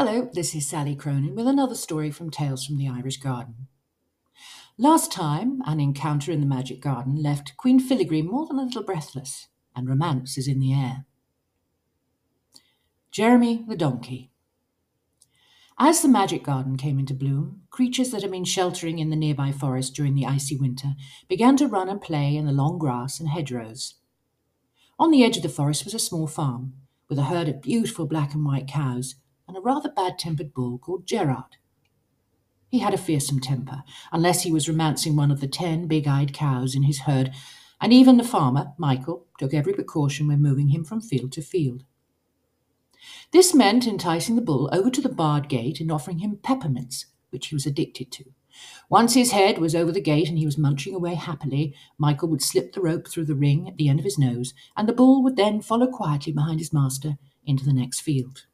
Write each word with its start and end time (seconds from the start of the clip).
Hello, 0.00 0.30
this 0.32 0.54
is 0.54 0.64
Sally 0.64 0.94
Cronin 0.94 1.34
with 1.34 1.48
another 1.48 1.74
story 1.74 2.12
from 2.12 2.30
Tales 2.30 2.64
from 2.64 2.78
the 2.78 2.86
Irish 2.86 3.16
Garden. 3.16 3.66
Last 4.78 5.10
time, 5.10 5.60
an 5.66 5.80
encounter 5.80 6.30
in 6.30 6.38
the 6.38 6.46
Magic 6.46 6.80
Garden 6.80 7.20
left 7.20 7.56
Queen 7.56 7.80
Filigree 7.80 8.22
more 8.22 8.46
than 8.46 8.60
a 8.60 8.62
little 8.62 8.84
breathless, 8.84 9.48
and 9.74 9.88
romance 9.88 10.38
is 10.38 10.46
in 10.46 10.60
the 10.60 10.72
air. 10.72 11.04
Jeremy 13.10 13.64
the 13.66 13.74
Donkey. 13.74 14.30
As 15.80 16.00
the 16.00 16.06
Magic 16.06 16.44
Garden 16.44 16.76
came 16.76 17.00
into 17.00 17.12
bloom, 17.12 17.62
creatures 17.70 18.12
that 18.12 18.22
had 18.22 18.30
been 18.30 18.44
sheltering 18.44 19.00
in 19.00 19.10
the 19.10 19.16
nearby 19.16 19.50
forest 19.50 19.96
during 19.96 20.14
the 20.14 20.26
icy 20.26 20.56
winter 20.56 20.94
began 21.28 21.56
to 21.56 21.66
run 21.66 21.88
and 21.88 22.00
play 22.00 22.36
in 22.36 22.46
the 22.46 22.52
long 22.52 22.78
grass 22.78 23.18
and 23.18 23.30
hedgerows. 23.30 23.96
On 24.96 25.10
the 25.10 25.24
edge 25.24 25.36
of 25.36 25.42
the 25.42 25.48
forest 25.48 25.84
was 25.84 25.94
a 25.94 25.98
small 25.98 26.28
farm, 26.28 26.74
with 27.08 27.18
a 27.18 27.24
herd 27.24 27.48
of 27.48 27.60
beautiful 27.60 28.06
black 28.06 28.32
and 28.32 28.44
white 28.44 28.68
cows 28.68 29.16
and 29.48 29.56
a 29.56 29.60
rather 29.60 29.88
bad 29.88 30.18
tempered 30.18 30.54
bull 30.54 30.78
called 30.78 31.06
Gerard. 31.06 31.56
He 32.68 32.80
had 32.80 32.92
a 32.92 32.98
fearsome 32.98 33.40
temper, 33.40 33.82
unless 34.12 34.42
he 34.42 34.52
was 34.52 34.68
romancing 34.68 35.16
one 35.16 35.30
of 35.30 35.40
the 35.40 35.48
ten 35.48 35.86
big 35.86 36.06
eyed 36.06 36.34
cows 36.34 36.74
in 36.74 36.82
his 36.82 37.00
herd, 37.00 37.32
and 37.80 37.92
even 37.92 38.18
the 38.18 38.24
farmer, 38.24 38.72
Michael, 38.76 39.26
took 39.38 39.54
every 39.54 39.72
precaution 39.72 40.28
when 40.28 40.42
moving 40.42 40.68
him 40.68 40.84
from 40.84 41.00
field 41.00 41.32
to 41.32 41.42
field. 41.42 41.84
This 43.32 43.54
meant 43.54 43.86
enticing 43.86 44.36
the 44.36 44.42
bull 44.42 44.68
over 44.72 44.90
to 44.90 45.00
the 45.00 45.08
barred 45.08 45.48
gate 45.48 45.80
and 45.80 45.90
offering 45.90 46.18
him 46.18 46.38
peppermints, 46.42 47.06
which 47.30 47.46
he 47.46 47.54
was 47.54 47.66
addicted 47.66 48.10
to. 48.12 48.24
Once 48.90 49.14
his 49.14 49.30
head 49.30 49.58
was 49.58 49.74
over 49.74 49.92
the 49.92 50.00
gate 50.00 50.28
and 50.28 50.38
he 50.38 50.46
was 50.46 50.58
munching 50.58 50.94
away 50.94 51.14
happily, 51.14 51.74
Michael 51.96 52.28
would 52.28 52.42
slip 52.42 52.72
the 52.72 52.80
rope 52.80 53.06
through 53.06 53.26
the 53.26 53.34
ring 53.34 53.68
at 53.68 53.76
the 53.76 53.88
end 53.88 53.98
of 53.98 54.04
his 54.04 54.18
nose, 54.18 54.52
and 54.76 54.88
the 54.88 54.92
bull 54.92 55.22
would 55.22 55.36
then 55.36 55.62
follow 55.62 55.86
quietly 55.86 56.32
behind 56.32 56.58
his 56.58 56.72
master 56.72 57.18
into 57.46 57.64
the 57.64 57.72
next 57.72 58.00
field. 58.00 58.46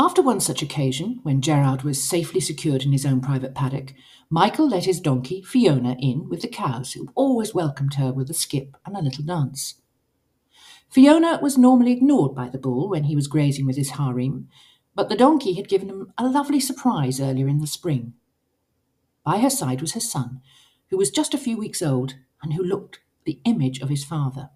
After 0.00 0.22
one 0.22 0.38
such 0.38 0.62
occasion, 0.62 1.18
when 1.24 1.42
Gerard 1.42 1.82
was 1.82 2.02
safely 2.02 2.40
secured 2.40 2.84
in 2.84 2.92
his 2.92 3.04
own 3.04 3.20
private 3.20 3.52
paddock, 3.52 3.94
Michael 4.30 4.68
let 4.68 4.84
his 4.84 5.00
donkey, 5.00 5.42
Fiona, 5.42 5.96
in 5.98 6.28
with 6.28 6.40
the 6.42 6.48
cows, 6.48 6.92
who 6.92 7.08
always 7.16 7.52
welcomed 7.52 7.94
her 7.94 8.12
with 8.12 8.30
a 8.30 8.34
skip 8.34 8.76
and 8.86 8.96
a 8.96 9.02
little 9.02 9.24
dance. 9.24 9.82
Fiona 10.88 11.40
was 11.42 11.58
normally 11.58 11.90
ignored 11.92 12.32
by 12.32 12.48
the 12.48 12.58
bull 12.58 12.88
when 12.88 13.04
he 13.04 13.16
was 13.16 13.26
grazing 13.26 13.66
with 13.66 13.76
his 13.76 13.90
harem, 13.90 14.48
but 14.94 15.08
the 15.08 15.16
donkey 15.16 15.54
had 15.54 15.68
given 15.68 15.88
him 15.88 16.12
a 16.16 16.28
lovely 16.28 16.60
surprise 16.60 17.20
earlier 17.20 17.48
in 17.48 17.58
the 17.58 17.66
spring. 17.66 18.14
By 19.24 19.38
her 19.38 19.50
side 19.50 19.80
was 19.80 19.94
her 19.94 20.00
son, 20.00 20.42
who 20.90 20.96
was 20.96 21.10
just 21.10 21.34
a 21.34 21.38
few 21.38 21.58
weeks 21.58 21.82
old 21.82 22.14
and 22.40 22.52
who 22.52 22.62
looked 22.62 23.00
the 23.24 23.40
image 23.44 23.80
of 23.80 23.88
his 23.88 24.04
father. 24.04 24.50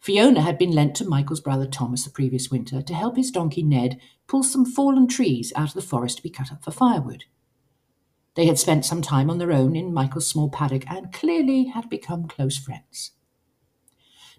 Fiona 0.00 0.42
had 0.42 0.58
been 0.58 0.72
lent 0.72 0.94
to 0.96 1.04
Michael's 1.04 1.40
brother 1.40 1.66
Thomas 1.66 2.04
the 2.04 2.10
previous 2.10 2.50
winter 2.50 2.82
to 2.82 2.94
help 2.94 3.16
his 3.16 3.30
donkey 3.30 3.62
Ned 3.62 4.00
pull 4.26 4.42
some 4.42 4.64
fallen 4.64 5.06
trees 5.06 5.52
out 5.56 5.68
of 5.68 5.74
the 5.74 5.82
forest 5.82 6.18
to 6.18 6.22
be 6.22 6.30
cut 6.30 6.52
up 6.52 6.64
for 6.64 6.70
firewood. 6.70 7.24
They 8.34 8.46
had 8.46 8.58
spent 8.58 8.84
some 8.84 9.02
time 9.02 9.28
on 9.28 9.38
their 9.38 9.52
own 9.52 9.76
in 9.76 9.92
Michael's 9.92 10.28
small 10.28 10.48
paddock 10.48 10.84
and 10.90 11.12
clearly 11.12 11.64
had 11.64 11.90
become 11.90 12.28
close 12.28 12.56
friends. 12.56 13.12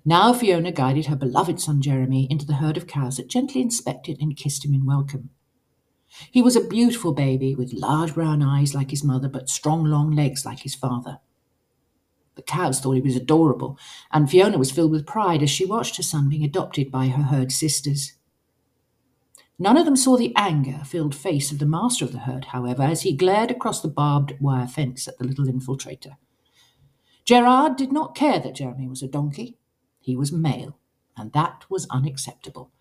Now 0.04 0.34
Fiona 0.34 0.72
guided 0.72 1.06
her 1.08 1.16
beloved 1.16 1.59
son 1.59 1.82
Jeremy 1.82 2.28
into 2.30 2.46
the 2.46 2.56
herd 2.56 2.78
of 2.78 2.88
cows 2.88 3.18
that 3.18 3.30
gently 3.30 3.62
inspected 3.62 4.18
and 4.20 4.36
kissed 4.36 4.66
him 4.66 4.74
in 4.74 4.86
welcome. 4.86 5.30
He 6.32 6.42
was 6.42 6.56
a 6.56 6.68
beautiful 6.68 7.14
baby 7.14 7.56
with 7.56 7.74
large 7.74 8.16
brown 8.16 8.42
eyes 8.42 8.74
like 8.74 8.90
his 8.90 9.04
mother, 9.04 9.30
but 9.30 9.50
strong 9.50 9.86
long 9.86 10.12
legs 10.12 10.46
like 10.46 10.59
his 10.62 10.76
father. 10.76 11.20
The 12.42 12.52
cows 12.52 12.80
thought 12.80 12.94
he 12.94 13.02
was 13.02 13.16
adorable, 13.16 13.78
and 14.11 14.28
Fiona 14.28 14.58
was 14.58 14.72
filled 14.72 14.89
with 14.89 15.06
pride 15.06 15.44
as 15.44 15.52
she 15.52 15.64
watched 15.64 15.97
her 15.97 16.03
son 16.03 16.28
being 16.28 16.44
adopted 16.44 16.89
by 16.89 17.09
her 17.09 17.22
herd 17.22 17.52
sisters. 17.52 18.14
None 19.59 19.78
of 19.78 19.86
them 19.86 19.95
saw 19.95 20.17
the 20.17 20.34
anger 20.36 20.81
filled 20.84 21.14
face 21.14 21.52
of 21.52 21.59
the 21.59 21.67
master 21.67 22.03
of 22.03 22.14
the 22.14 22.22
herd, 22.22 22.45
however, 22.45 22.81
as 22.81 23.03
he 23.03 23.16
glared 23.16 23.51
across 23.51 23.80
the 23.80 23.88
barbed 23.88 24.34
wire 24.41 24.66
fence 24.66 25.07
at 25.07 25.19
the 25.19 25.24
little 25.24 25.46
infiltrator. 25.46 26.18
Gerard 27.25 27.75
did 27.75 27.91
not 27.91 28.16
care 28.16 28.40
that 28.40 28.56
Jeremy 28.56 28.88
was 28.88 29.03
a 29.03 29.07
donkey. 29.07 29.59
He 30.00 30.16
was 30.16 30.31
male, 30.31 30.80
and 31.16 31.31
that 31.34 31.66
was 31.69 31.85
unacceptable. 31.91 32.72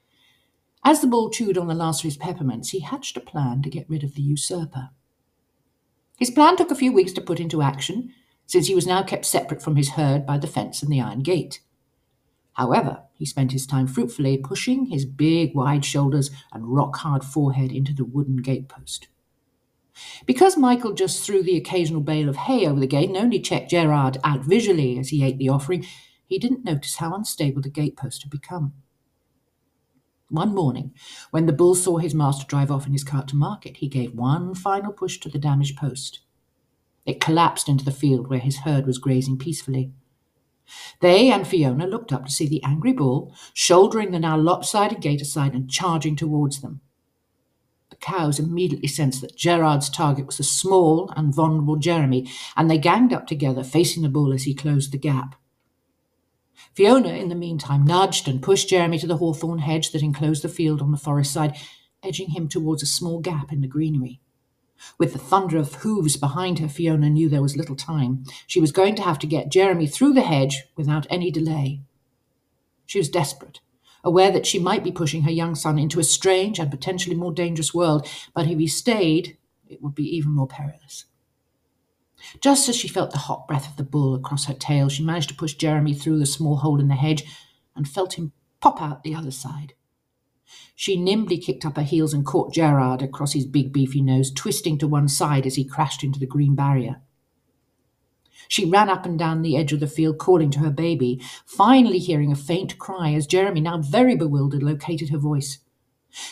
As 0.83 1.03
the 1.03 1.07
bull 1.07 1.29
chewed 1.29 1.59
on 1.59 1.67
the 1.67 1.75
last 1.75 2.01
of 2.01 2.05
his 2.05 2.17
peppermints, 2.17 2.71
he 2.71 2.81
hatched 2.81 3.19
a 3.19 3.21
plan 3.21 3.61
to 3.61 3.69
get 3.69 3.91
rid 3.91 4.05
of 4.05 4.15
the 4.15 4.23
usurper. 4.23 4.89
His 6.17 6.31
plan 6.31 6.57
took 6.57 6.71
a 6.71 6.75
few 6.75 6.93
weeks 6.93 7.13
to 7.13 7.21
put 7.21 7.41
into 7.41 7.61
action, 7.61 8.15
since 8.51 8.67
he 8.67 8.75
was 8.75 8.85
now 8.85 9.01
kept 9.01 9.25
separate 9.25 9.63
from 9.63 9.77
his 9.77 9.91
herd 9.91 10.27
by 10.27 10.37
the 10.37 10.49
fence 10.49 10.83
and 10.83 10.91
the 10.91 11.01
iron 11.01 11.21
gate. 11.21 11.61
However, 12.55 13.05
he 13.15 13.25
spent 13.25 13.53
his 13.53 13.65
time 13.65 13.87
fruitfully 13.87 14.39
pushing 14.39 14.87
his 14.87 15.07
big, 15.07 15.55
wide 15.55 15.85
shoulders 15.85 16.33
and 16.53 16.75
rock 16.75 16.97
hard 16.97 17.23
forehead 17.23 17.71
into 17.71 17.95
the 17.95 18.05
wooden 18.05 18.43
gatepost. 18.43 19.07
Because 20.27 20.57
Michael 20.57 20.95
just 20.95 21.25
threw 21.25 21.45
the 21.45 21.57
occasional 21.57 22.01
bale 22.01 22.29
of 22.29 22.35
hay 22.35 22.67
over 22.67 22.81
the 22.81 22.89
gate 22.89 23.09
and 23.09 23.17
only 23.17 23.39
checked 23.39 23.71
Gerard 23.71 24.19
out 24.25 24.41
visually 24.41 24.99
as 24.99 25.11
he 25.11 25.23
ate 25.23 25.39
the 25.39 25.49
offering, 25.49 25.87
he 26.27 26.37
didn't 26.37 26.65
notice 26.65 26.97
how 26.97 27.15
unstable 27.15 27.63
the 27.63 27.71
gatepost 27.71 28.23
had 28.23 28.33
become. 28.33 28.73
One 30.29 30.53
morning, 30.53 30.93
when 31.31 31.47
the 31.47 31.53
bull 31.53 31.77
saw 31.77 31.99
his 31.99 32.17
master 32.17 32.47
drive 32.49 32.73
off 32.73 32.85
in 32.85 32.93
his 32.93 33.05
cart 33.05 33.29
to 33.29 33.37
market, 33.37 33.77
he 33.77 33.87
gave 33.87 34.13
one 34.13 34.57
final 34.57 34.93
push 34.93 35.21
to 35.21 35.29
the 35.29 35.39
damaged 35.39 35.77
post. 35.77 36.23
It 37.07 37.21
collapsed 37.21 37.69
into 37.69 37.85
the 37.85 37.91
field 37.91 38.29
where 38.29 38.39
his 38.39 38.59
herd 38.59 38.87
was 38.87 38.99
grazing 38.99 39.39
peacefully. 39.39 39.93
They 41.01 41.31
and 41.31 41.47
Fiona 41.47 41.87
looked 41.87 42.13
up 42.13 42.27
to 42.27 42.31
see 42.31 42.47
the 42.47 42.63
angry 42.63 42.93
bull 42.93 43.35
shouldering 43.55 44.13
the 44.13 44.21
now 44.21 44.37
lopsided 44.37 45.01
gate 45.01 45.21
aside 45.21 45.55
and 45.55 45.71
charging 45.71 46.15
towards 46.15 46.61
them. 46.61 46.81
The 47.91 47.97
cows 47.97 48.39
immediately 48.39 48.87
sensed 48.87 49.21
that 49.21 49.37
Gerard's 49.37 49.91
target 49.91 50.27
was 50.27 50.37
the 50.37 50.45
small 50.45 51.13
and 51.17 51.35
vulnerable 51.35 51.77
Jeremy, 51.77 52.31
and 52.57 52.71
they 52.71 52.79
ganged 52.79 53.13
up 53.13 53.27
together, 53.27 53.65
facing 53.65 54.03
the 54.03 54.09
bull 54.09 54.33
as 54.33 54.45
he 54.45 54.55
closed 54.55 54.93
the 54.93 54.99
gap. 54.99 55.35
Fiona, 56.75 57.09
in 57.09 57.29
the 57.29 57.35
meantime, 57.35 57.85
nudged 57.85 58.29
and 58.29 58.43
pushed 58.43 58.69
Jeremy 58.69 58.99
to 58.99 59.07
the 59.09 59.17
hawthorn 59.17 59.59
hedge 59.59 59.91
that 59.91 60.03
enclosed 60.03 60.45
the 60.45 60.49
field 60.49 60.81
on 60.81 60.93
the 60.93 60.99
forest 60.99 61.33
side, 61.33 61.57
edging 62.03 62.31
him 62.31 62.49
towards 62.49 62.83
a 62.83 62.87
small 62.87 63.19
gap 63.19 63.53
in 63.53 63.61
the 63.61 63.67
greenery. 63.67 64.21
With 64.99 65.13
the 65.13 65.19
thunder 65.19 65.59
of 65.59 65.75
hooves 65.77 66.17
behind 66.17 66.59
her, 66.59 66.69
Fiona 66.69 67.11
knew 67.11 67.29
there 67.29 67.43
was 67.43 67.57
little 67.57 67.77
time. 67.77 68.25
She 68.47 68.61
was 68.61 68.73
going 68.73 68.95
to 68.97 69.03
have 69.03 69.19
to 69.21 69.27
get 69.27 69.51
Jeremy 69.51 69.87
through 69.87 70.15
the 70.15 70.23
hedge 70.23 70.65
without 70.77 71.07
any 71.11 71.31
delay. 71.31 71.83
She 72.87 72.99
was 72.99 73.09
desperate, 73.09 73.61
aware 74.03 74.31
that 74.31 74.47
she 74.47 74.59
might 74.59 74.83
be 74.83 74.93
pushing 74.93 75.23
her 75.23 75.31
young 75.31 75.55
son 75.55 75.79
into 75.79 76.01
a 76.01 76.05
strange 76.05 76.59
and 76.59 76.71
potentially 76.71 77.15
more 77.15 77.33
dangerous 77.33 77.73
world, 77.73 78.09
but 78.35 78.47
if 78.47 78.59
he 78.59 78.67
stayed, 78.67 79.37
it 79.69 79.83
would 79.83 79.95
be 79.95 80.17
even 80.17 80.33
more 80.33 80.49
perilous. 80.49 81.05
Just 82.41 82.69
as 82.69 82.77
she 82.77 82.89
felt 82.89 83.13
the 83.13 83.19
hot 83.19 83.47
breath 83.47 83.69
of 83.69 83.77
the 83.77 83.83
bull 83.83 84.15
across 84.15 84.47
her 84.47 84.55
tail, 84.55 84.89
she 84.89 85.05
managed 85.05 85.29
to 85.31 85.35
push 85.35 85.55
Jeremy 85.55 85.95
through 85.95 86.19
the 86.19 86.27
small 86.27 86.57
hole 86.57 86.81
in 86.81 86.89
the 86.89 86.95
hedge 86.95 87.25
and 87.75 87.89
felt 87.89 88.15
him 88.15 88.33
pop 88.61 88.83
out 88.83 89.03
the 89.03 89.15
other 89.15 89.31
side. 89.31 89.75
She 90.75 90.97
nimbly 90.97 91.39
kicked 91.39 91.65
up 91.65 91.77
her 91.77 91.83
heels 91.83 92.15
and 92.15 92.25
caught 92.25 92.55
Gerard 92.55 93.03
across 93.03 93.33
his 93.33 93.47
big 93.47 93.73
beefy 93.73 94.01
nose, 94.01 94.31
twisting 94.31 94.79
to 94.79 94.89
one 94.89 95.09
side 95.09 95.47
as 95.47 95.57
he 95.57 95.65
crashed 95.65 96.03
into 96.03 96.19
the 96.19 96.27
green 96.27 96.55
barrier. 96.55 97.01
She 98.49 98.65
ran 98.65 98.89
up 98.89 99.07
and 99.07 99.19
down 99.19 99.43
the 99.43 99.57
edge 99.57 99.73
of 99.73 99.81
the 99.81 99.87
field, 99.87 100.19
calling 100.19 100.51
to 100.51 100.61
her 100.61 100.71
baby, 100.71 101.23
finally 101.47 101.99
hearing 101.99 102.33
a 102.33 102.37
faint 102.37 102.79
cry 102.79 103.13
as 103.13 103.27
Jeremy, 103.27 103.61
now 103.61 103.79
very 103.79 104.17
bewildered, 104.17 104.63
located 104.63 105.11
her 105.11 105.19
voice. 105.19 105.59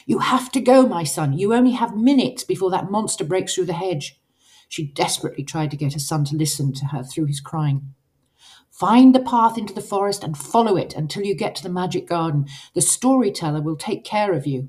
You 0.07 0.19
have 0.19 0.51
to 0.53 0.61
go, 0.61 0.87
my 0.87 1.05
son. 1.05 1.39
You 1.39 1.55
only 1.55 1.73
have 1.73 1.97
minutes 1.97 2.43
before 2.43 2.71
that 2.71 2.91
monster 2.91 3.25
breaks 3.25 3.55
through 3.55 3.67
the 3.67 3.73
hedge. 3.73 4.21
She 4.69 4.93
desperately 4.93 5.45
tried 5.45 5.71
to 5.71 5.77
get 5.77 5.93
her 5.93 6.01
son 6.01 6.25
to 6.25 6.37
listen 6.37 6.73
to 6.75 6.87
her 6.87 7.05
through 7.05 7.27
his 7.27 7.41
crying. 7.41 7.95
Find 8.79 9.13
the 9.13 9.19
path 9.21 9.59
into 9.59 9.75
the 9.75 9.81
forest 9.81 10.23
and 10.23 10.39
follow 10.39 10.77
it 10.77 10.95
until 10.95 11.25
you 11.25 11.35
get 11.35 11.57
to 11.57 11.65
the 11.65 11.69
magic 11.69 12.07
garden. 12.07 12.47
The 12.75 12.81
storyteller 12.81 13.61
will 13.61 13.75
take 13.75 14.05
care 14.05 14.33
of 14.33 14.47
you. 14.47 14.69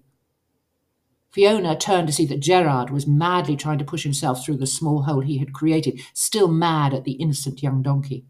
Fiona 1.31 1.78
turned 1.78 2.07
to 2.07 2.13
see 2.13 2.25
that 2.25 2.39
Gerard 2.39 2.89
was 2.89 3.06
madly 3.06 3.56
trying 3.56 3.78
to 3.78 3.86
push 3.86 4.01
himself 4.01 4.44
through 4.44 4.57
the 4.57 4.66
small 4.66 5.04
hole 5.04 5.19
he 5.19 5.38
had 5.38 5.54
created, 5.54 6.01
still 6.16 6.48
mad 6.48 6.92
at 6.92 7.04
the 7.04 7.13
innocent 7.13 7.62
young 7.62 7.84
donkey. 7.84 8.25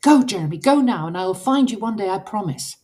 Go, 0.00 0.22
Jeremy, 0.22 0.56
go 0.56 0.80
now, 0.80 1.06
and 1.06 1.18
I 1.18 1.26
will 1.26 1.34
find 1.34 1.70
you 1.70 1.78
one 1.78 1.96
day, 1.96 2.08
I 2.08 2.18
promise. 2.18 2.78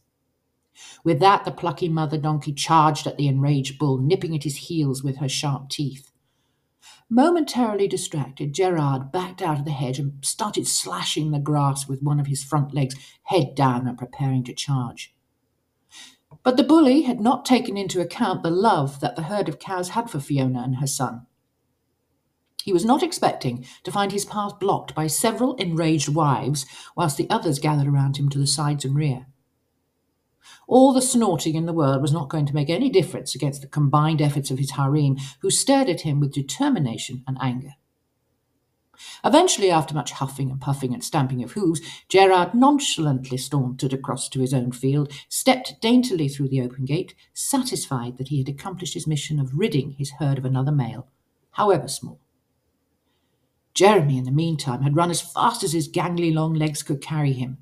With 1.03 1.19
that, 1.21 1.47
the 1.47 1.51
plucky 1.51 1.89
mother 1.89 2.19
donkey 2.19 2.53
charged 2.53 3.07
at 3.07 3.17
the 3.17 3.27
enraged 3.27 3.79
bull, 3.79 3.97
nipping 3.97 4.37
at 4.37 4.45
his 4.45 4.57
heels 4.69 5.03
with 5.03 5.17
her 5.17 5.31
sharp 5.31 5.71
teeth. 5.71 6.12
Momentarily 7.15 7.89
distracted, 7.89 8.55
Gerard 8.55 9.13
backed 9.13 9.43
out 9.43 9.59
of 9.59 9.67
the 9.67 9.71
hedge 9.71 9.99
and 9.99 10.25
started 10.25 10.67
slashing 10.67 11.31
the 11.31 11.39
grass 11.39 11.87
with 11.87 12.03
one 12.03 12.19
of 12.19 12.27
his 12.27 12.43
front 12.43 12.73
legs, 12.73 12.95
head 13.25 13.55
down 13.55 13.87
and 13.87 13.99
preparing 13.99 14.43
to 14.45 14.55
charge. 14.55 15.15
But 16.43 16.57
the 16.57 16.65
bully 16.65 17.03
had 17.03 17.21
not 17.21 17.45
taken 17.45 17.77
into 17.77 18.01
account 18.01 18.43
the 18.43 18.51
love 18.51 19.01
that 19.01 19.15
the 19.15 19.25
herd 19.25 19.51
of 19.51 19.59
cows 19.59 19.91
had 19.91 20.09
for 20.09 20.21
Fiona 20.21 20.63
and 20.63 20.77
her 20.77 20.87
son. 20.87 21.27
He 22.65 22.73
was 22.73 22.87
not 22.87 23.03
expecting 23.03 23.67
to 23.85 23.93
find 23.93 24.11
his 24.11 24.25
path 24.25 24.59
blocked 24.59 24.95
by 24.95 25.07
several 25.07 25.55
enraged 25.57 26.09
wives, 26.09 26.65
whilst 26.97 27.19
the 27.19 27.29
others 27.29 27.59
gathered 27.59 27.89
around 27.89 28.17
him 28.17 28.31
to 28.31 28.39
the 28.39 28.47
sides 28.47 28.87
and 28.87 28.95
rear. 28.95 29.27
All 30.67 30.93
the 30.93 31.03
snorting 31.03 31.55
in 31.55 31.67
the 31.67 31.73
world 31.73 32.03
was 32.03 32.13
not 32.13 32.29
going 32.29 32.47
to 32.47 32.55
make 32.55 32.71
any 32.71 32.91
difference 32.91 33.35
against 33.35 33.63
the 33.63 33.69
combined 33.69 34.21
efforts 34.21 34.51
of 34.51 34.59
his 34.59 34.73
harem, 34.73 35.17
who 35.41 35.51
stared 35.51 35.89
at 35.89 36.03
him 36.03 36.21
with 36.21 36.33
determination 36.33 37.23
and 37.27 37.39
anger. 37.41 37.75
Eventually, 39.25 39.71
after 39.71 39.95
much 39.95 40.13
huffing 40.13 40.51
and 40.51 40.61
puffing 40.61 40.93
and 40.95 41.03
stamping 41.03 41.43
of 41.43 41.53
hooves, 41.53 41.81
Gerard 42.09 42.55
nonchalantly 42.55 43.37
sauntered 43.37 43.93
across 43.93 44.29
to 44.29 44.41
his 44.41 44.55
own 44.55 44.73
field, 44.73 45.13
stepped 45.29 45.81
daintily 45.81 46.29
through 46.29 46.49
the 46.49 46.61
open 46.61 46.85
gate, 46.85 47.15
satisfied 47.33 48.19
that 48.19 48.29
he 48.29 48.39
had 48.39 48.49
accomplished 48.49 48.95
his 48.95 49.07
mission 49.07 49.41
of 49.41 49.59
ridding 49.59 49.93
his 49.93 50.13
herd 50.19 50.39
of 50.39 50.45
another 50.45 50.73
male, 50.73 51.09
however 51.53 51.89
small. 51.89 52.21
Jeremy, 53.75 54.19
in 54.19 54.25
the 54.25 54.31
meantime, 54.31 54.83
had 54.83 54.97
run 54.97 55.11
as 55.11 55.21
fast 55.23 55.63
as 55.63 55.73
his 55.73 55.91
gangly 55.91 56.33
long 56.33 56.55
legs 56.55 56.83
could 56.83 57.01
carry 57.01 57.33
him. 57.33 57.59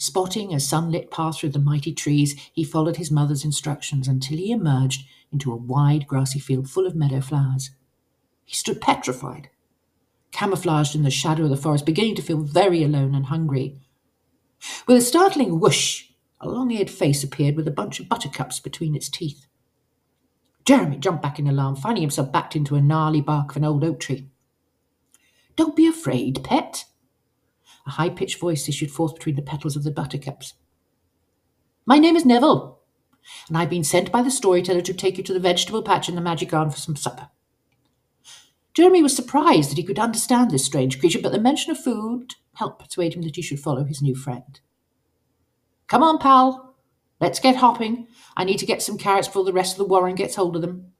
Spotting 0.00 0.54
a 0.54 0.60
sunlit 0.60 1.10
path 1.10 1.38
through 1.38 1.50
the 1.50 1.58
mighty 1.58 1.92
trees, 1.92 2.34
he 2.52 2.62
followed 2.62 2.96
his 2.96 3.10
mother's 3.10 3.44
instructions 3.44 4.06
until 4.06 4.38
he 4.38 4.52
emerged 4.52 5.04
into 5.32 5.52
a 5.52 5.56
wide 5.56 6.06
grassy 6.06 6.38
field 6.38 6.70
full 6.70 6.86
of 6.86 6.94
meadow 6.94 7.20
flowers. 7.20 7.70
He 8.44 8.54
stood 8.54 8.80
petrified, 8.80 9.50
camouflaged 10.30 10.94
in 10.94 11.02
the 11.02 11.10
shadow 11.10 11.44
of 11.44 11.50
the 11.50 11.56
forest, 11.56 11.84
beginning 11.84 12.14
to 12.14 12.22
feel 12.22 12.38
very 12.38 12.84
alone 12.84 13.14
and 13.14 13.26
hungry. 13.26 13.80
With 14.86 14.96
a 14.96 15.00
startling 15.00 15.58
whoosh, 15.58 16.04
a 16.40 16.48
long 16.48 16.70
eared 16.70 16.90
face 16.90 17.24
appeared 17.24 17.56
with 17.56 17.66
a 17.66 17.72
bunch 17.72 17.98
of 17.98 18.08
buttercups 18.08 18.60
between 18.60 18.94
its 18.94 19.08
teeth. 19.08 19.46
Jeremy 20.64 20.98
jumped 20.98 21.22
back 21.22 21.40
in 21.40 21.48
alarm, 21.48 21.74
finding 21.74 22.02
himself 22.02 22.30
backed 22.30 22.54
into 22.54 22.76
a 22.76 22.80
gnarly 22.80 23.20
bark 23.20 23.50
of 23.50 23.56
an 23.56 23.64
old 23.64 23.82
oak 23.82 23.98
tree. 23.98 24.28
Don't 25.56 25.74
be 25.74 25.88
afraid, 25.88 26.44
pet. 26.44 26.84
A 27.88 27.92
high 27.92 28.10
pitched 28.10 28.38
voice 28.38 28.68
issued 28.68 28.90
forth 28.90 29.14
between 29.14 29.34
the 29.34 29.42
petals 29.42 29.74
of 29.74 29.82
the 29.82 29.90
buttercups. 29.90 30.52
My 31.86 31.98
name 31.98 32.16
is 32.16 32.26
Neville, 32.26 32.80
and 33.48 33.56
I've 33.56 33.70
been 33.70 33.82
sent 33.82 34.12
by 34.12 34.20
the 34.20 34.30
storyteller 34.30 34.82
to 34.82 34.92
take 34.92 35.16
you 35.16 35.24
to 35.24 35.32
the 35.32 35.40
vegetable 35.40 35.82
patch 35.82 36.06
in 36.06 36.14
the 36.14 36.20
magic 36.20 36.50
garden 36.50 36.70
for 36.70 36.78
some 36.78 36.96
supper. 36.96 37.30
Jeremy 38.74 39.02
was 39.02 39.16
surprised 39.16 39.70
that 39.70 39.78
he 39.78 39.82
could 39.82 39.98
understand 39.98 40.50
this 40.50 40.66
strange 40.66 41.00
creature, 41.00 41.18
but 41.22 41.32
the 41.32 41.40
mention 41.40 41.70
of 41.70 41.82
food 41.82 42.34
helped 42.56 42.84
persuade 42.84 43.14
him 43.14 43.22
that 43.22 43.36
he 43.36 43.42
should 43.42 43.58
follow 43.58 43.84
his 43.84 44.02
new 44.02 44.14
friend. 44.14 44.60
Come 45.86 46.02
on, 46.02 46.18
pal. 46.18 46.76
Let's 47.20 47.40
get 47.40 47.56
hopping. 47.56 48.06
I 48.36 48.44
need 48.44 48.58
to 48.58 48.66
get 48.66 48.82
some 48.82 48.98
carrots 48.98 49.28
before 49.28 49.44
the 49.44 49.52
rest 49.54 49.72
of 49.72 49.78
the 49.78 49.90
warren 49.90 50.14
gets 50.14 50.36
hold 50.36 50.56
of 50.56 50.62
them. 50.62 50.92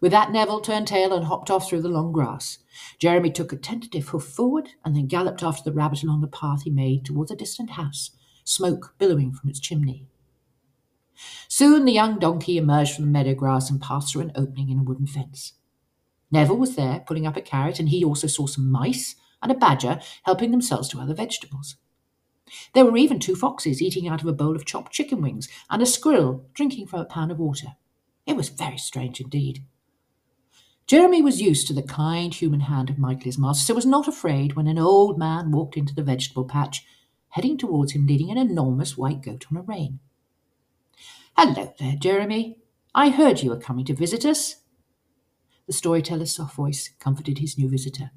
With 0.00 0.12
that, 0.12 0.32
Neville 0.32 0.60
turned 0.60 0.88
tail 0.88 1.12
and 1.12 1.26
hopped 1.26 1.50
off 1.50 1.68
through 1.68 1.82
the 1.82 1.88
long 1.88 2.12
grass. 2.12 2.58
Jeremy 2.98 3.30
took 3.30 3.52
a 3.52 3.56
tentative 3.56 4.08
hoof 4.08 4.24
forward 4.24 4.70
and 4.84 4.96
then 4.96 5.06
galloped 5.06 5.42
after 5.42 5.62
the 5.62 5.74
rabbit 5.74 6.02
along 6.02 6.20
the 6.20 6.26
path 6.26 6.62
he 6.62 6.70
made 6.70 7.04
towards 7.04 7.30
a 7.30 7.36
distant 7.36 7.70
house, 7.70 8.10
smoke 8.44 8.94
billowing 8.98 9.32
from 9.32 9.50
its 9.50 9.60
chimney. 9.60 10.06
Soon 11.48 11.84
the 11.84 11.92
young 11.92 12.18
donkey 12.18 12.56
emerged 12.56 12.94
from 12.94 13.04
the 13.04 13.10
meadow 13.10 13.34
grass 13.34 13.70
and 13.70 13.80
passed 13.80 14.12
through 14.12 14.22
an 14.22 14.32
opening 14.34 14.70
in 14.70 14.78
a 14.78 14.82
wooden 14.82 15.06
fence. 15.06 15.54
Neville 16.30 16.56
was 16.56 16.76
there, 16.76 17.00
pulling 17.06 17.26
up 17.26 17.36
a 17.36 17.42
carrot, 17.42 17.78
and 17.78 17.88
he 17.88 18.04
also 18.04 18.26
saw 18.26 18.46
some 18.46 18.70
mice 18.70 19.16
and 19.42 19.50
a 19.50 19.54
badger 19.54 20.00
helping 20.22 20.50
themselves 20.50 20.88
to 20.88 21.00
other 21.00 21.14
vegetables. 21.14 21.76
There 22.74 22.84
were 22.84 22.96
even 22.96 23.18
two 23.18 23.36
foxes 23.36 23.82
eating 23.82 24.08
out 24.08 24.22
of 24.22 24.28
a 24.28 24.32
bowl 24.32 24.56
of 24.56 24.64
chopped 24.64 24.92
chicken 24.92 25.20
wings, 25.20 25.48
and 25.68 25.82
a 25.82 25.86
squirrel 25.86 26.46
drinking 26.54 26.86
from 26.86 27.00
a 27.00 27.04
pan 27.04 27.30
of 27.30 27.38
water. 27.38 27.76
It 28.26 28.36
was 28.36 28.48
very 28.48 28.78
strange 28.78 29.20
indeed. 29.20 29.64
Jeremy 30.86 31.22
was 31.22 31.40
used 31.40 31.66
to 31.68 31.72
the 31.72 31.82
kind 31.82 32.34
human 32.34 32.60
hand 32.60 32.90
of 32.90 32.98
Michael 32.98 33.24
his 33.24 33.38
master, 33.38 33.64
so 33.64 33.74
was 33.74 33.86
not 33.86 34.08
afraid 34.08 34.56
when 34.56 34.66
an 34.66 34.78
old 34.78 35.18
man 35.18 35.52
walked 35.52 35.76
into 35.76 35.94
the 35.94 36.02
vegetable 36.02 36.44
patch, 36.44 36.84
heading 37.30 37.56
towards 37.56 37.92
him 37.92 38.06
leading 38.06 38.30
an 38.30 38.38
enormous 38.38 38.96
white 38.96 39.22
goat 39.22 39.46
on 39.50 39.56
a 39.56 39.62
rein. 39.62 40.00
Hello 41.36 41.72
there, 41.78 41.94
Jeremy. 41.96 42.58
I 42.92 43.10
heard 43.10 43.40
you 43.40 43.50
were 43.50 43.60
coming 43.60 43.84
to 43.84 43.94
visit 43.94 44.24
us. 44.24 44.56
The 45.68 45.72
storyteller's 45.72 46.34
soft 46.34 46.56
voice 46.56 46.90
comforted 46.98 47.38
his 47.38 47.56
new 47.56 47.68
visitor. 47.68 48.10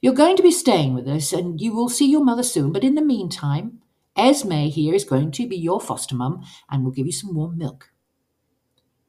You're 0.00 0.14
going 0.14 0.36
to 0.36 0.42
be 0.42 0.50
staying 0.50 0.94
with 0.94 1.06
us, 1.06 1.34
and 1.34 1.60
you 1.60 1.74
will 1.74 1.90
see 1.90 2.10
your 2.10 2.24
mother 2.24 2.42
soon, 2.42 2.72
but 2.72 2.84
in 2.84 2.94
the 2.94 3.02
meantime, 3.02 3.80
Esme 4.16 4.68
here 4.70 4.94
is 4.94 5.04
going 5.04 5.32
to 5.32 5.46
be 5.46 5.56
your 5.56 5.80
foster 5.80 6.14
mum 6.14 6.42
and 6.70 6.82
will 6.82 6.92
give 6.92 7.06
you 7.06 7.12
some 7.12 7.34
warm 7.34 7.58
milk. 7.58 7.90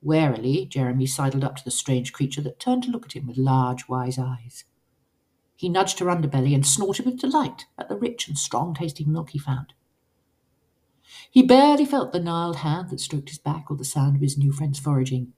Warily, 0.06 0.68
Jeremy 0.68 1.08
sidled 1.08 1.44
up 1.44 1.56
to 1.56 1.66
the 1.66 1.72
strange 1.72 2.14
creature 2.14 2.42
that 2.42 2.60
turned 2.60 2.84
to 2.84 2.92
look 2.92 3.08
at 3.08 3.14
him 3.14 3.26
with 3.26 3.40
large, 3.40 3.90
wise 3.90 4.20
eyes. 4.20 4.64
He 5.56 5.68
nudged 5.68 5.98
her 5.98 6.06
underbelly 6.06 6.54
and 6.54 6.64
snorted 6.64 7.08
with 7.08 7.20
delight 7.20 7.66
at 7.76 7.90
the 7.90 7.96
rich 7.96 8.28
and 8.28 8.38
strong 8.38 8.76
tasting 8.76 9.12
milk 9.12 9.32
he 9.32 9.40
found. 9.40 9.74
He 11.32 11.42
barely 11.42 11.86
felt 11.86 12.12
the 12.12 12.20
gnarled 12.20 12.58
hand 12.58 12.92
that 12.92 13.00
stroked 13.00 13.30
his 13.30 13.40
back 13.40 13.72
or 13.72 13.78
the 13.78 13.84
sound 13.84 14.16
of 14.16 14.22
his 14.22 14.38
new 14.38 14.52
friend's 14.52 14.78
foraging. 14.78 15.34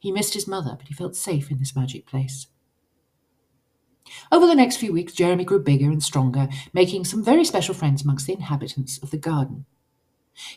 He 0.00 0.10
missed 0.10 0.34
his 0.34 0.48
mother, 0.48 0.74
but 0.76 0.88
he 0.88 0.94
felt 0.94 1.14
safe 1.14 1.48
in 1.52 1.60
this 1.60 1.76
magic 1.76 2.04
place. 2.04 2.48
Over 4.32 4.48
the 4.48 4.56
next 4.56 4.78
few 4.78 4.92
weeks, 4.92 5.12
Jeremy 5.12 5.44
grew 5.44 5.60
bigger 5.60 5.92
and 5.92 6.02
stronger, 6.02 6.48
making 6.72 7.04
some 7.04 7.22
very 7.22 7.44
special 7.44 7.72
friends 7.72 8.02
amongst 8.02 8.26
the 8.26 8.34
inhabitants 8.34 8.98
of 8.98 9.12
the 9.12 9.16
garden. 9.16 9.64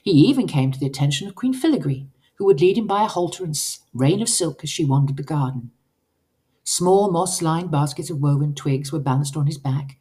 He 0.01 0.12
even 0.12 0.48
came 0.48 0.71
to 0.71 0.80
the 0.80 0.88
attention 0.88 1.27
of 1.27 1.36
Queen 1.36 1.53
Filigree, 1.53 2.07
who 2.36 2.46
would 2.46 2.62
lead 2.62 2.78
him 2.78 2.88
by 2.88 3.04
a 3.04 3.08
halter 3.08 3.44
and 3.44 3.58
rein 3.94 4.22
of 4.22 4.30
silk 4.30 4.64
as 4.64 4.70
she 4.70 4.86
wandered 4.86 5.18
the 5.18 5.24
garden. 5.24 5.72
Small 6.64 7.12
moss 7.12 7.42
lined 7.42 7.72
baskets 7.72 8.10
of 8.10 8.22
woven 8.22 8.56
twigs 8.56 8.92
were 8.92 9.00
balanced 9.00 9.38
on 9.38 9.46
his 9.46 9.58
back, 9.58 9.98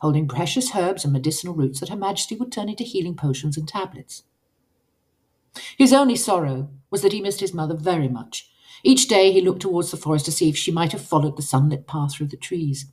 holding 0.00 0.28
precious 0.28 0.74
herbs 0.74 1.04
and 1.04 1.12
medicinal 1.12 1.54
roots 1.54 1.80
that 1.80 1.88
Her 1.88 1.96
Majesty 1.96 2.36
would 2.36 2.52
turn 2.52 2.68
into 2.68 2.84
healing 2.84 3.14
potions 3.14 3.56
and 3.56 3.66
tablets. 3.66 4.24
His 5.76 5.92
only 5.92 6.16
sorrow 6.16 6.70
was 6.90 7.02
that 7.02 7.12
he 7.12 7.20
missed 7.20 7.40
his 7.40 7.54
mother 7.54 7.74
very 7.74 8.08
much. 8.08 8.50
Each 8.84 9.08
day 9.08 9.32
he 9.32 9.40
looked 9.40 9.62
towards 9.62 9.90
the 9.90 9.96
forest 9.96 10.24
to 10.26 10.32
see 10.32 10.48
if 10.48 10.56
she 10.56 10.70
might 10.70 10.92
have 10.92 11.00
followed 11.02 11.36
the 11.36 11.42
sunlit 11.42 11.86
path 11.86 12.14
through 12.14 12.28
the 12.28 12.36
trees. 12.36 12.86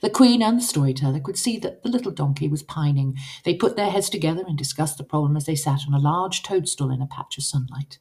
The 0.00 0.10
queen 0.10 0.42
and 0.42 0.58
the 0.58 0.64
storyteller 0.64 1.20
could 1.20 1.38
see 1.38 1.58
that 1.58 1.82
the 1.82 1.88
little 1.88 2.12
donkey 2.12 2.48
was 2.48 2.62
pining. 2.62 3.16
They 3.44 3.54
put 3.54 3.76
their 3.76 3.90
heads 3.90 4.10
together 4.10 4.44
and 4.46 4.56
discussed 4.56 4.98
the 4.98 5.04
problem 5.04 5.36
as 5.36 5.46
they 5.46 5.54
sat 5.54 5.80
on 5.86 5.94
a 5.94 5.98
large 5.98 6.42
toadstool 6.42 6.90
in 6.90 7.02
a 7.02 7.06
patch 7.06 7.38
of 7.38 7.44
sunlight. 7.44 7.98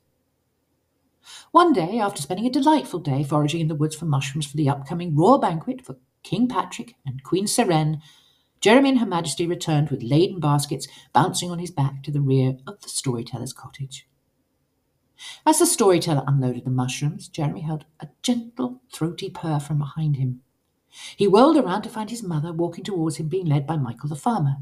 One 1.51 1.71
day, 1.71 1.99
after 1.99 2.21
spending 2.21 2.45
a 2.45 2.51
delightful 2.51 2.99
day 2.99 3.23
foraging 3.23 3.61
in 3.61 3.67
the 3.69 3.75
woods 3.75 3.95
for 3.95 4.05
mushrooms 4.05 4.45
for 4.45 4.57
the 4.57 4.69
upcoming 4.69 5.15
royal 5.15 5.37
banquet 5.37 5.85
for 5.85 5.97
King 6.23 6.47
Patrick 6.47 6.95
and 7.05 7.23
Queen 7.23 7.45
Seren, 7.45 8.01
Jeremy 8.59 8.89
and 8.89 8.99
Her 8.99 9.05
Majesty 9.05 9.45
returned 9.45 9.89
with 9.89 10.03
laden 10.03 10.39
baskets 10.39 10.87
bouncing 11.11 11.51
on 11.51 11.59
his 11.59 11.71
back 11.71 12.03
to 12.03 12.11
the 12.11 12.21
rear 12.21 12.57
of 12.65 12.81
the 12.81 12.89
storyteller's 12.89 13.53
cottage. 13.53 14.07
As 15.45 15.59
the 15.59 15.65
storyteller 15.65 16.23
unloaded 16.27 16.65
the 16.65 16.71
mushrooms, 16.71 17.27
Jeremy 17.27 17.61
heard 17.61 17.85
a 17.99 18.07
gentle, 18.21 18.81
throaty 18.91 19.29
purr 19.29 19.59
from 19.59 19.79
behind 19.79 20.17
him. 20.17 20.41
He 21.15 21.27
whirled 21.27 21.57
around 21.57 21.83
to 21.83 21.89
find 21.89 22.09
his 22.09 22.23
mother 22.23 22.53
walking 22.53 22.83
towards 22.83 23.17
him, 23.17 23.27
being 23.27 23.47
led 23.47 23.65
by 23.65 23.77
Michael 23.77 24.09
the 24.09 24.15
farmer. 24.15 24.57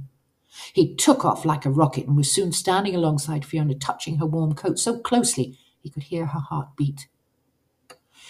He 0.73 0.95
took 0.95 1.23
off 1.23 1.45
like 1.45 1.65
a 1.65 1.71
rocket 1.71 2.07
and 2.07 2.17
was 2.17 2.31
soon 2.31 2.51
standing 2.51 2.95
alongside 2.95 3.45
Fiona, 3.45 3.75
touching 3.75 4.17
her 4.17 4.25
warm 4.25 4.53
coat 4.53 4.79
so 4.79 4.99
closely 4.99 5.57
he 5.79 5.89
could 5.89 6.03
hear 6.03 6.27
her 6.27 6.39
heart 6.39 6.75
beat. 6.75 7.07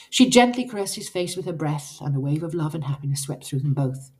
She 0.09 0.29
gently 0.29 0.67
caressed 0.67 0.95
his 0.95 1.09
face 1.09 1.35
with 1.35 1.45
her 1.45 1.53
breath, 1.53 1.99
and 2.01 2.15
a 2.15 2.19
wave 2.19 2.43
of 2.43 2.53
love 2.53 2.75
and 2.75 2.83
happiness 2.83 3.23
swept 3.23 3.45
through 3.45 3.59
them 3.59 3.73
both. 3.73 4.11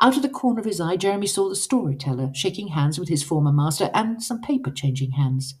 Out 0.00 0.16
of 0.16 0.22
the 0.22 0.28
corner 0.28 0.60
of 0.60 0.66
his 0.66 0.80
eye, 0.80 0.96
Jeremy 0.96 1.26
saw 1.26 1.48
the 1.48 1.56
storyteller 1.56 2.30
shaking 2.34 2.68
hands 2.68 2.98
with 2.98 3.08
his 3.08 3.22
former 3.22 3.52
master 3.52 3.90
and 3.94 4.22
some 4.22 4.40
paper 4.40 4.70
changing 4.70 5.12
hands. 5.12 5.56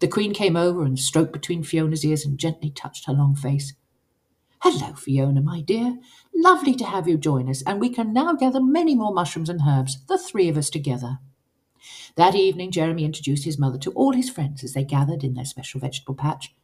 The 0.00 0.08
Queen 0.08 0.32
came 0.32 0.56
over 0.56 0.84
and 0.84 0.98
stroked 0.98 1.32
between 1.32 1.62
Fiona's 1.62 2.04
ears 2.04 2.24
and 2.24 2.38
gently 2.38 2.70
touched 2.70 3.06
her 3.06 3.12
long 3.12 3.34
face. 3.34 3.74
Hello, 4.60 4.92
Fiona, 4.94 5.40
my 5.40 5.60
dear. 5.60 5.98
Lovely 6.34 6.74
to 6.74 6.84
have 6.84 7.06
you 7.06 7.16
join 7.16 7.48
us, 7.48 7.62
and 7.62 7.80
we 7.80 7.88
can 7.88 8.12
now 8.12 8.32
gather 8.34 8.60
many 8.60 8.96
more 8.96 9.14
mushrooms 9.14 9.48
and 9.48 9.60
herbs, 9.66 10.04
the 10.06 10.18
three 10.18 10.48
of 10.48 10.56
us 10.56 10.68
together. 10.68 11.18
That 12.16 12.34
evening, 12.34 12.72
Jeremy 12.72 13.04
introduced 13.04 13.44
his 13.44 13.58
mother 13.58 13.78
to 13.78 13.92
all 13.92 14.12
his 14.12 14.28
friends 14.28 14.64
as 14.64 14.72
they 14.72 14.82
gathered 14.82 15.22
in 15.22 15.34
their 15.34 15.44
special 15.44 15.80
vegetable 15.80 16.16
patch. 16.16 16.54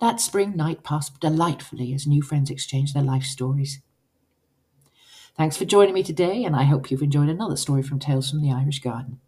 That 0.00 0.18
spring 0.18 0.56
night 0.56 0.82
passed 0.82 1.20
delightfully 1.20 1.92
as 1.92 2.06
new 2.06 2.22
friends 2.22 2.50
exchanged 2.50 2.94
their 2.94 3.02
life 3.02 3.24
stories. 3.24 3.82
Thanks 5.36 5.58
for 5.58 5.66
joining 5.66 5.92
me 5.92 6.02
today, 6.02 6.44
and 6.44 6.56
I 6.56 6.64
hope 6.64 6.90
you've 6.90 7.02
enjoyed 7.02 7.28
another 7.28 7.56
story 7.56 7.82
from 7.82 7.98
Tales 7.98 8.30
from 8.30 8.40
the 8.40 8.50
Irish 8.50 8.80
Garden. 8.80 9.20